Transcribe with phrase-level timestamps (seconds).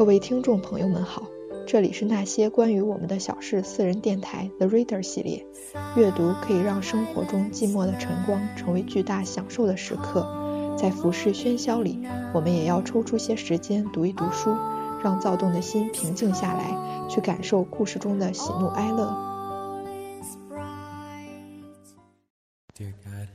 [0.00, 1.26] 各位听众朋友们好，
[1.66, 5.46] 这里是那些关于我们的小事私人电台 The Reader 系列。
[5.94, 12.00] 阅读可以让生活中寂寞的晨光成为巨大享受的时刻，在浮世喧嚣里，
[12.32, 14.56] 我们也要抽出些时间读一读书，
[15.04, 16.74] 让躁动的心平静下来，
[17.10, 19.14] 去感受故事中的喜怒哀乐。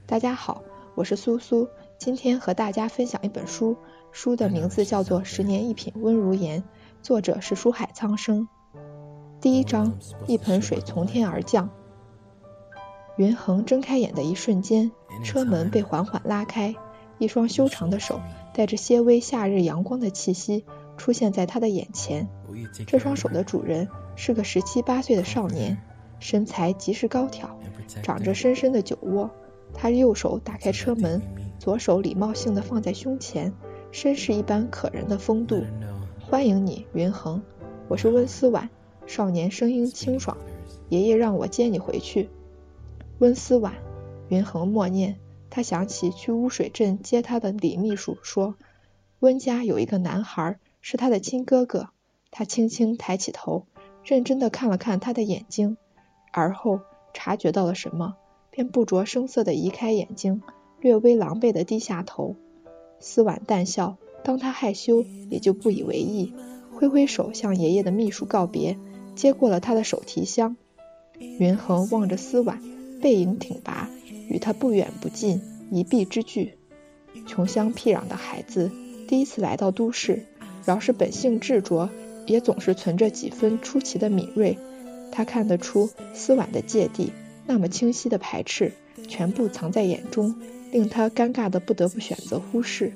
[0.08, 0.64] 大家好，
[0.96, 1.68] 我是苏苏，
[2.00, 3.78] 今天和大家分享一本书，
[4.16, 6.62] 书的名字叫做《十年一品温如言》，
[7.04, 8.48] 作者是书海苍生。
[9.42, 11.70] 第一章，一盆水从天而降。
[13.18, 14.90] 云恒睁开眼的一瞬间，
[15.22, 16.74] 车门被缓缓拉开，
[17.18, 18.22] 一双修长的手
[18.54, 20.64] 带着些微夏日阳光的气息
[20.96, 22.30] 出现在他的眼前。
[22.88, 25.78] 这双手的主人是个十七八岁的少年，
[26.20, 27.60] 身材极是高挑，
[28.02, 29.30] 长着深深的酒窝。
[29.74, 31.22] 他右手打开车门，
[31.60, 33.52] 左手礼貌性的放在胸前，
[33.96, 35.64] 绅士一般可人的风度。
[36.20, 37.42] 欢迎你，云恒，
[37.88, 38.70] 我是温思婉。
[39.08, 40.36] 少年声音清爽。
[40.90, 42.30] 爷爷让我接你回去。
[43.20, 43.74] 温思婉，
[44.28, 45.18] 云恒默念。
[45.50, 48.56] 他想起去污水镇接他的李秘书说，
[49.20, 51.88] 温家有一个男孩，是他的亲哥哥。
[52.32, 53.66] 他轻轻抬起头，
[54.04, 55.78] 认真的看了看他的眼睛，
[56.34, 56.82] 而后
[57.14, 58.16] 察觉到了什么。
[58.52, 60.44] 便不着声色的移开眼睛，
[60.82, 62.36] 略微狼狈的低下头。
[63.08, 66.34] 思婉淡笑，当他害羞，也就不以为意，
[66.74, 68.80] 挥挥手向爷爷的秘书告别，
[69.16, 70.58] 接过了他的手提箱。
[71.20, 72.60] 云恒望着思婉，
[73.04, 73.92] 背影挺拔，
[74.28, 75.40] 与他不远不近，
[75.70, 76.58] 一臂之距。
[77.28, 78.72] 穷乡僻壤的孩子，
[79.08, 80.26] 第一次来到都市，
[80.66, 81.92] 饶是本性执着，
[82.26, 84.58] 也总是存着几分出奇的敏锐。
[85.12, 87.12] 他看得出思婉的芥蒂。
[87.46, 88.74] 那么清晰的排斥，
[89.08, 90.36] 全部藏在眼中，
[90.76, 92.92] 令他尴尬的不得不选择忽视。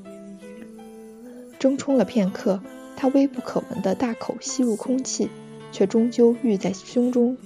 [1.59, 2.61] 争冲了片刻，
[2.97, 5.29] 他微不可闻的大口吸入空气，
[5.71, 7.37] 却终究郁在胸中。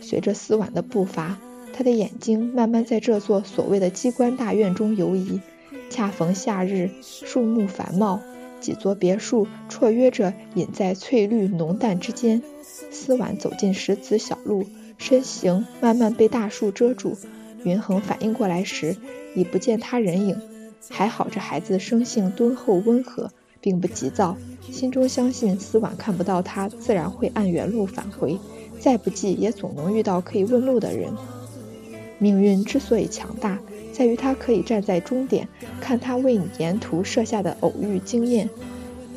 [0.00, 1.38] 随着思婉的步伐，
[1.72, 5.40] 他的眼睛慢慢在这座所谓的机关大院中游移。
[5.90, 8.20] 恰逢夏日，树木繁茂，
[8.58, 12.42] 几座别墅绰约着隐在翠绿浓淡之间。
[12.90, 14.66] 思婉走进石子小路。
[14.98, 17.16] 身形慢慢被大树遮住，
[17.64, 18.96] 云恒反应过来时，
[19.34, 20.40] 已不见他人影。
[20.90, 23.30] 还好这孩子生性敦厚温和，
[23.60, 24.36] 并不急躁，
[24.70, 28.38] 心中相信思婉看不到他，自然会按原路返回。
[28.78, 31.12] 再不济，也总能遇到可以问路的人。
[32.18, 33.58] 命运之所以强大，
[33.92, 35.48] 在于他可以站在终点，
[35.80, 38.48] 看他为你沿途设下的偶遇经验。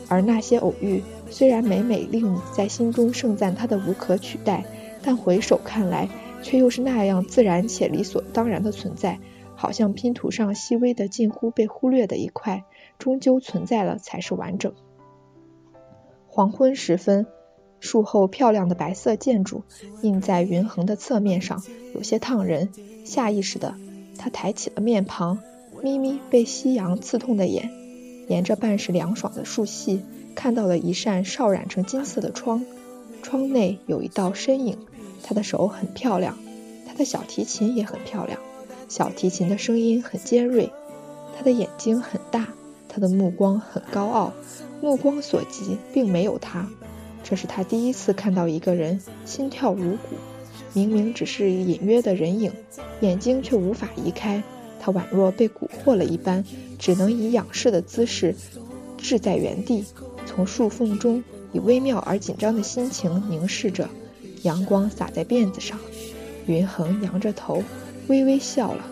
[0.07, 4.65] 而那些偶遇，虽然每每令你在心中盛赞他的无可取代。
[5.03, 6.07] 但回首看来，
[6.41, 9.19] 却又是那样自然且理所当然的存在，
[9.55, 12.63] 好像拼图上细微的、近乎被忽略的一块，
[12.97, 14.73] 终究存在了才是完整。
[16.27, 17.27] 黄昏时分，
[17.79, 19.63] 树后漂亮的白色建筑
[20.01, 21.61] 映在云横的侧面上，
[21.93, 22.69] 有些烫人。
[23.03, 23.75] 下意识的，
[24.17, 25.39] 他抬起了面庞，
[25.83, 27.69] 咪咪被夕阳刺痛的眼，
[28.27, 30.01] 沿着半是凉爽的树隙，
[30.35, 32.63] 看到了一扇烧染成金色的窗，
[33.21, 34.77] 窗内有一道身影。
[35.23, 36.37] 他的手很漂亮，
[36.87, 38.39] 他的小提琴也很漂亮，
[38.89, 40.71] 小提琴的声音很尖锐。
[41.37, 42.49] 他的眼睛很大，
[42.87, 44.33] 他的目光很高傲，
[44.81, 46.67] 目光所及并没有他。
[47.23, 50.15] 这是他第一次看到一个人心跳如鼓，
[50.73, 52.51] 明明只是隐约的人影，
[52.99, 54.43] 眼睛却无法移开。
[54.79, 56.43] 他宛若被蛊惑了一般，
[56.79, 58.35] 只能以仰视的姿势
[58.97, 59.85] 滞在原地，
[60.25, 63.87] 从树缝中以微妙而紧张的心情凝视着。
[64.43, 65.79] 阳光洒在辫子上，
[66.47, 67.63] 云恒扬着头，
[68.07, 68.85] 微微笑了。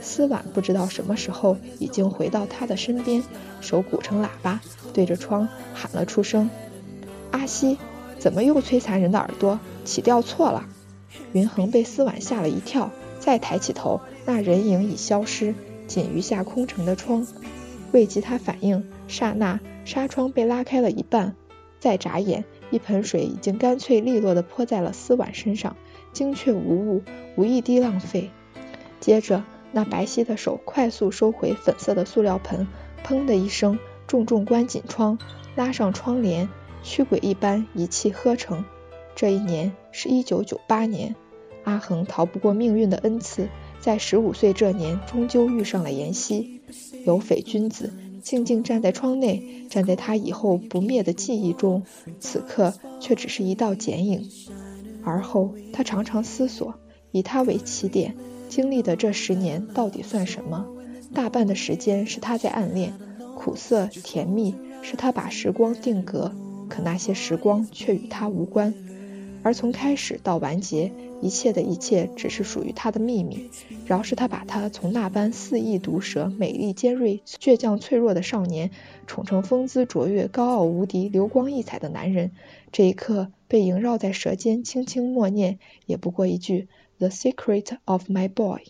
[0.00, 3.22] 思婉不知道什么时候已经回到他的身边，
[3.60, 4.60] 手鼓成喇叭，
[4.94, 6.48] 对着窗喊了出声
[7.32, 7.76] ：“阿西，
[8.18, 9.60] 怎么又摧残人的耳朵？
[9.84, 10.66] 起调错了。”
[11.32, 15.54] 云恒被思婉吓了一跳，再抬起头，那人影已消失，
[15.86, 17.26] 仅余下空城的窗。
[17.92, 21.34] 未及他反应，刹那纱窗被拉开了一半，
[21.78, 22.44] 再眨眼。
[22.70, 25.76] 一盆水已经干脆利落地泼在了思婉身上，
[26.12, 27.02] 精确无误，
[27.36, 28.30] 无一滴浪费。
[29.00, 32.66] 接着，那白皙的手快速收回粉色的塑料盆，
[33.04, 35.18] 砰的一声，重重关紧窗，
[35.56, 36.48] 拉上窗帘，
[36.82, 38.64] 驱鬼一般一气呵成。
[39.14, 41.14] 这一年是一九九八年，
[41.64, 43.48] 阿恒逃不过命运的恩赐，
[43.80, 46.60] 在十五岁这年，终究遇上了妍希，
[47.04, 47.92] 有匪君子。
[48.22, 51.82] 静静站在窗内，站在他以后不灭的记忆中，
[52.18, 54.28] 此刻却只是一道剪影。
[55.02, 56.74] 而后，他常常思索，
[57.10, 58.14] 以他为起点，
[58.48, 60.66] 经历的这十年到底算什么？
[61.14, 62.92] 大半的时间是他在暗恋，
[63.34, 66.32] 苦涩甜蜜是他把时光定格，
[66.68, 68.74] 可那些时光却与他无关。
[69.42, 70.92] 而从开始到完结，
[71.22, 73.50] 一切的一切只是属于他的秘密。
[73.86, 78.70] 饶是他把他从那般肆意毒舌、美丽尖锐、倔强脆弱的少年，
[79.06, 82.32] 宠成风姿卓越、高傲无敌、流光溢彩的男人，
[82.70, 88.60] 这一刻被萦绕在舌尖，轻轻默念，也不过一句 “The secret of my boy”。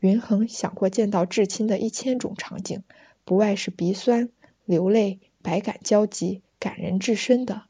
[0.00, 2.82] 云恒想过见到至亲的一千种场景，
[3.24, 4.30] 不外是鼻酸、
[4.64, 7.62] 流泪、百感交集、感人至深的，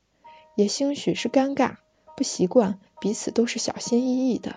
[0.57, 1.77] 也兴许是尴尬。
[2.21, 4.57] 不习惯，彼此都是小心翼翼的，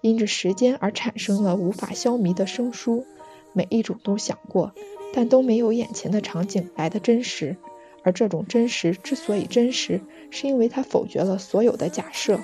[0.00, 3.04] 因着时间而产生了无法消弭的生疏。
[3.52, 4.72] 每一种都想过，
[5.12, 7.58] 但都没有眼前的场景来的真实。
[8.04, 12.40] 而这种真实之所以真实，是因为它否决了所有的假设。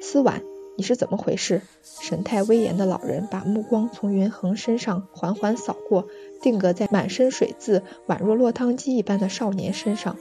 [0.00, 0.42] 思婉，
[0.78, 1.60] 你是怎么回事？
[2.00, 6.08] 神态威严的老人把目光从云恒身上缓缓扫过，
[6.40, 10.16] 定格在满身水渍、宛若落汤鸡一般的少年身上。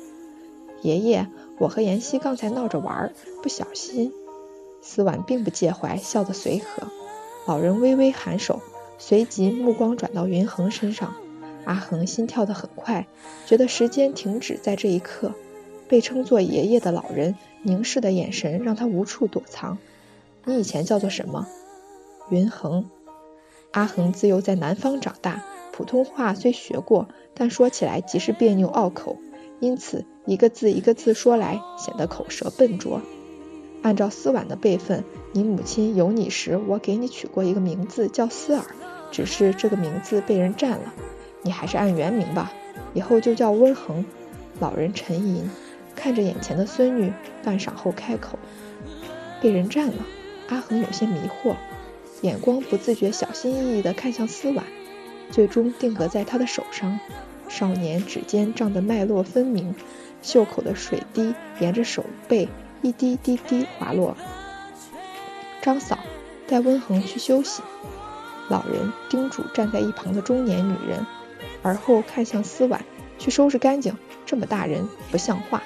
[0.82, 1.30] 爷爷。
[1.58, 4.12] 我和妍希刚才闹着玩儿，不小心。
[4.82, 6.88] 思婉并不介怀，笑得随和。
[7.46, 8.62] 老人微微颔首，
[8.98, 11.16] 随即目光转到云恒身上。
[11.66, 13.08] 阿恒心跳得很快，
[13.46, 15.34] 觉得时间停止在这一刻。
[15.88, 19.78] 被称作爷爷的老人凝视的眼神让他无处躲藏。
[20.46, 21.48] 你以前叫做什么？
[22.30, 22.90] 云恒。
[23.72, 29.18] 阿恒自幼在南方长大，普通话虽学过，但说起来极是别扭拗口。
[29.60, 33.02] 因此，一个字一个字说来，显得口舌笨拙。
[33.82, 38.66] 按照思婉的辈分，你母亲有你时，我给你取过一个名字叫思尔，
[39.10, 40.94] 只是这个名字被人占了。
[41.44, 42.52] 你还是按原名吧，
[42.94, 44.04] 以后就叫温恒。
[44.60, 45.50] 老人沉吟，
[45.96, 48.38] 看着眼前的孙女，半晌后开口
[49.42, 50.06] ：“被人占了。”
[50.50, 51.56] 阿恒有些迷惑，
[52.22, 54.66] 眼光不自觉小心翼翼地看向思婉，
[55.32, 57.00] 最终定格在她的手上。
[57.48, 59.74] 少年指尖胀得脉络分明，
[60.22, 62.48] 袖口的水滴沿着手背
[62.82, 64.16] 一滴滴滴滑落。
[65.62, 66.00] 张嫂，
[66.48, 67.62] 带温恒去休息。
[68.50, 71.06] 老人叮嘱站在一旁的中年女人，
[71.62, 72.84] 而后看向思婉，
[73.20, 73.96] 去收拾干净。
[74.26, 75.62] 这么大人不像话。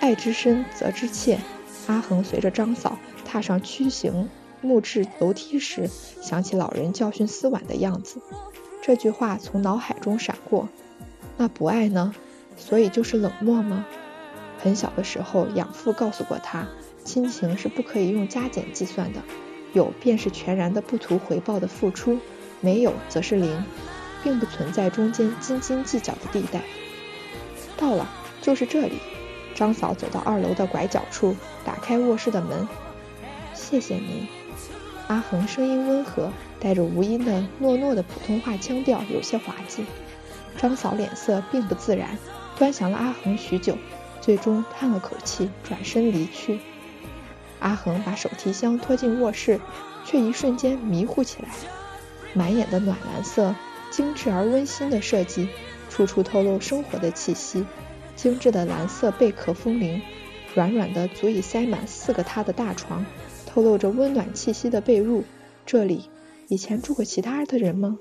[0.00, 1.38] 爱之深责之切。
[1.86, 4.28] 阿恒随着张嫂踏上曲形
[4.60, 5.88] 木质楼梯时，
[6.20, 8.20] 想起老人教训思婉的样子，
[8.82, 10.68] 这句话从脑海中闪过。
[11.36, 12.14] 那不爱呢？
[12.56, 13.86] 所以就是冷漠吗？
[14.58, 16.66] 很小的时候，养父告诉过他，
[17.04, 19.20] 亲情是不可以用加减计算的，
[19.72, 22.18] 有便是全然的不图回报的付出，
[22.60, 23.64] 没有则是零，
[24.24, 26.62] 并不存在中间斤斤计较的地带。
[27.76, 28.08] 到了，
[28.40, 28.98] 就是这里。
[29.54, 32.66] 张嫂走到二楼的拐角处，打开卧室的门。
[33.54, 34.26] 谢谢您。
[35.08, 39.84] 阿恒声音温和，带着无音的糯糯的普通话腔调，有些滑稽。
[40.58, 42.18] 张嫂脸色并不自然，
[42.58, 43.76] 端详了阿恒许久，
[44.20, 46.58] 最终叹了口气，转身离去。
[47.58, 49.60] 阿恒把手提箱拖进卧室，
[50.04, 51.48] 却一瞬间迷糊起来。
[52.34, 53.54] 满眼的暖蓝色，
[53.90, 55.48] 精致而温馨的设计，
[55.88, 57.64] 处处透露生活的气息。
[58.14, 60.00] 精致的蓝色贝壳风铃，
[60.54, 63.04] 软软的足以塞满四个他的大床，
[63.46, 65.22] 透露着温暖气息的被褥。
[65.66, 66.08] 这里
[66.48, 67.98] 以前住过其他的人吗？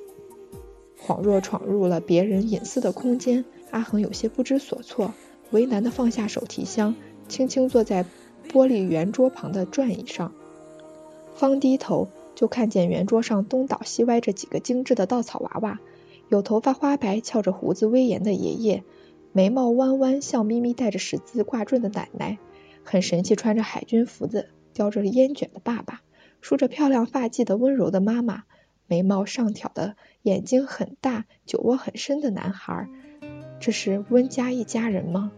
[0.98, 5.14] 恍若闯入了别人隐私的空间，阿恒有些不知所措，
[5.52, 6.96] 为难地放下手提箱，
[7.28, 8.06] 轻轻坐在
[8.50, 10.34] 玻璃圆桌旁的转椅上。
[11.36, 15.80] 方低头就看见圆桌上东倒西歪着几个精致的稻草娃娃，
[16.30, 18.84] 有头发花白、翘着胡子威严的爷爷，
[19.34, 22.38] 眉毛弯弯、笑眯眯、带着十字挂坠的奶奶，
[22.84, 26.02] 很神气穿着海军服的、叼着烟卷的爸爸，
[26.40, 28.44] 梳着漂亮发髻的温柔的妈妈。
[28.88, 32.88] 眉毛上挑的、眼睛很大、酒窝很深的男孩，
[33.66, 35.32] 这是温家一家人吗？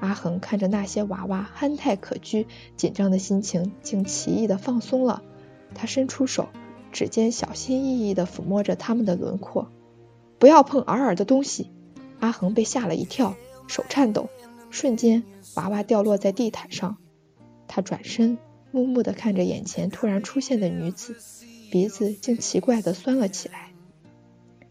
[0.00, 2.44] 阿恒看着那些娃娃，憨态可掬，
[2.76, 5.22] 紧张的心情竟奇异的放松了。
[5.74, 6.50] 他伸出手，
[6.92, 9.72] 指尖小心翼翼的抚摸着他们的轮廓。
[10.38, 11.70] 不要碰尔尔的东西！
[12.18, 13.34] 阿恒被吓了一跳，
[13.66, 14.28] 手颤抖，
[14.68, 15.22] 瞬间
[15.54, 16.98] 娃娃掉落在地毯上。
[17.66, 18.36] 他转身，
[18.72, 21.16] 木木的看着眼前突然出现的女子。
[21.72, 23.70] 鼻子竟奇怪的酸了起来。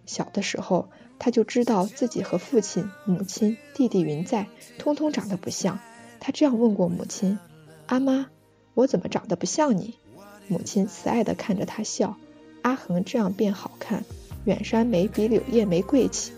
[0.06, 0.90] 小的时候，
[1.20, 4.48] 他就知道自己和父亲、母亲、弟弟云在，
[4.78, 5.80] 通通长得不像。
[6.20, 7.38] 他这样问过母亲
[7.86, 8.28] ：“阿妈，
[8.74, 9.96] 我怎么长得不像你？”
[10.48, 12.18] 母亲慈爱的看着他笑
[12.64, 14.04] ：“阿恒这样变好看，
[14.46, 16.32] 远山眉比柳叶眉贵气。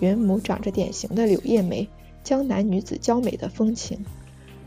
[0.00, 1.88] 云母长着典型的柳叶眉，
[2.22, 4.04] 江南女子娇美的风情，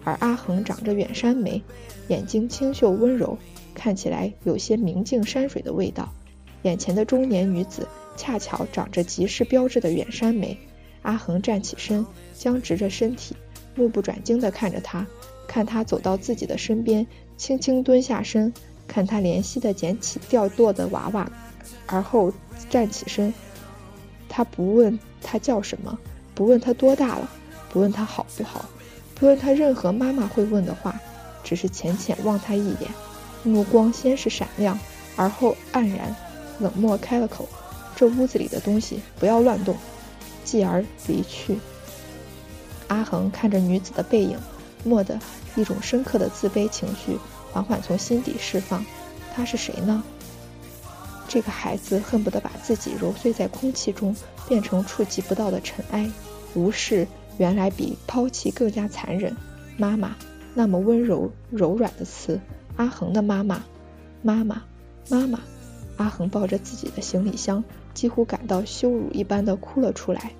[0.03, 1.62] 而阿恒长着远山眉，
[2.10, 3.38] 眼睛清秀温柔。”
[3.74, 6.12] 看起来有些明镜山水的味道。
[6.63, 10.58] 眼前的中年女子恰巧长着集市标志的远山眉。
[11.01, 13.36] 阿恒站起身，僵直着身体，
[13.75, 15.06] 目不转睛地看着他，
[15.48, 17.06] 看他走到自己的身边，
[17.38, 18.53] 轻轻蹲下身，
[18.88, 21.32] 看他怜惜地捡起掉落的娃娃，
[21.88, 22.32] 而后
[22.70, 23.34] 站起身。
[24.30, 25.98] 他不问他叫什么，
[26.36, 27.27] 不问他多大了，
[27.70, 28.70] 不问他好不好，
[29.15, 31.00] 不问他任何妈妈会问的话，
[31.44, 32.91] 只是浅浅望他一眼，
[33.44, 34.80] 目光先是闪亮，
[35.15, 36.15] 而后黯然，
[36.60, 37.50] 冷漠开了口
[38.01, 39.77] ：“这屋子里的东西不要乱动。”
[40.43, 41.60] 继而离去。
[42.88, 44.39] 阿恒看着女子的背影，
[44.86, 45.20] 蓦地
[45.55, 47.15] 一种深刻的自卑情绪
[47.51, 48.84] 缓缓从心底释放。
[49.36, 50.03] 她是谁呢？
[51.27, 54.15] 这个孩子恨不得把自己揉碎在空气中，
[54.48, 56.10] 变成触及不到的尘埃。
[56.55, 59.38] 无视原来比抛弃更加残忍。
[59.77, 60.15] 妈妈，
[60.55, 62.41] 那么温柔柔软的词。
[62.77, 63.63] 阿恒的妈妈，
[64.24, 64.63] 妈妈，
[65.08, 65.39] 妈妈。
[65.98, 70.31] 阿恒抱着自己的行李箱，几乎感到羞辱一般的哭了出来。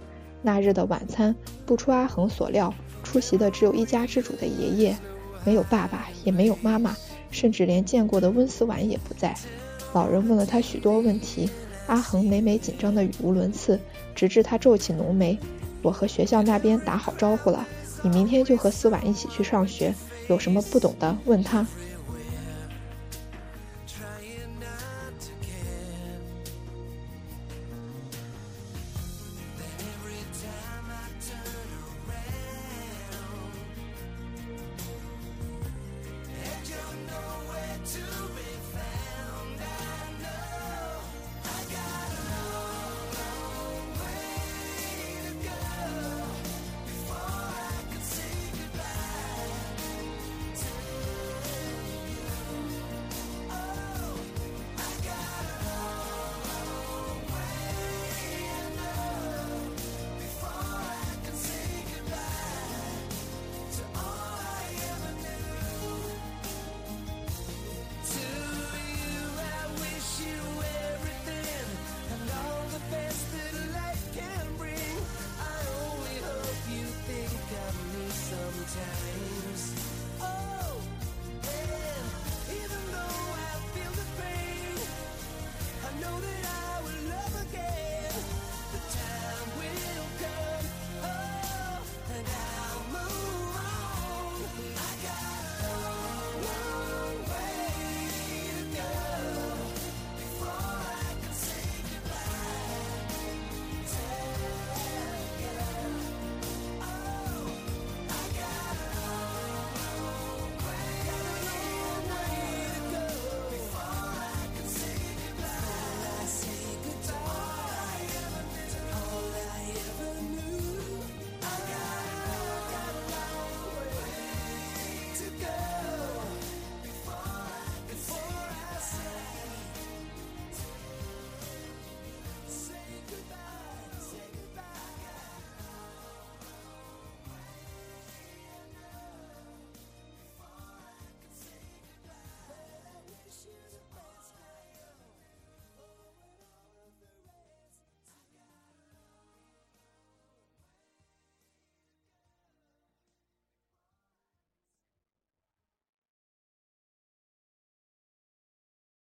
[0.42, 4.96] 那日的晚餐，不出阿恒所料，出席的只有一家之主的爷爷，
[5.46, 6.96] 没有爸爸，也没有妈妈，
[7.30, 9.36] 甚至连见过的温思婉也不在。
[9.94, 11.50] 老人问了他许多问题，
[11.86, 13.80] 阿恒每每紧张的语无伦次，
[14.16, 15.38] 直至他皱起浓眉
[15.84, 17.68] ：“我和学校那边打好招呼了，
[18.02, 19.94] 你明天就和思婉一起去上学，
[20.28, 21.68] 有什么不懂的问他。”